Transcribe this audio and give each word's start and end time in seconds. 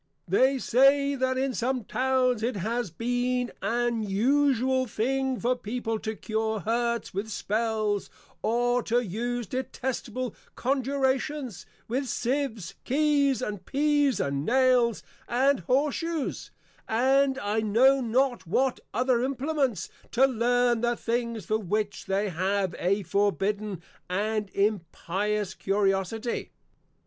They 0.27 0.57
say, 0.57 1.13
that 1.13 1.37
in 1.37 1.53
some 1.53 1.83
Towns 1.83 2.41
it 2.41 2.55
has 2.55 2.89
been 2.89 3.51
an 3.61 4.01
usual 4.01 4.87
thing 4.87 5.39
for 5.39 5.55
People 5.55 5.99
to 5.99 6.15
cure 6.15 6.61
Hurts 6.61 7.13
with 7.13 7.29
Spells, 7.29 8.09
or 8.41 8.81
to 8.81 9.01
use 9.05 9.45
detestable 9.45 10.33
Conjurations, 10.55 11.67
with 11.87 12.07
Sieves, 12.07 12.73
Keys, 12.83 13.43
and 13.43 13.63
Pease, 13.63 14.19
and 14.19 14.43
Nails, 14.43 15.03
and 15.27 15.59
Horse 15.59 15.93
shoes, 15.97 16.49
and 16.87 17.37
I 17.37 17.59
know 17.59 18.01
not 18.01 18.47
what 18.47 18.79
other 18.95 19.23
Implements, 19.23 19.87
to 20.13 20.25
learn 20.25 20.81
the 20.81 20.95
things 20.95 21.45
for 21.45 21.59
which 21.59 22.07
they 22.07 22.29
have 22.29 22.73
a 22.79 23.03
forbidden, 23.03 23.83
and 24.09 24.49
an 24.49 24.55
impious 24.55 25.53
Curiosity. 25.53 26.53